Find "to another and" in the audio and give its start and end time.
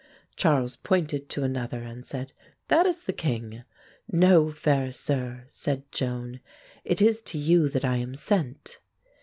1.29-2.03